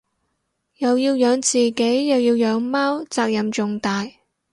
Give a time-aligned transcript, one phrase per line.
[0.77, 4.09] 又要養自己又要養貓責任重大